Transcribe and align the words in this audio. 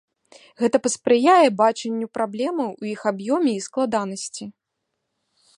Гэта 0.61 0.77
паспрыяе 0.85 1.49
бачанню 1.61 2.07
праблемаў 2.19 2.69
у 2.81 2.91
іх 2.95 3.01
аб'ёме 3.15 3.51
і 3.59 3.63
складанасці. 3.67 4.45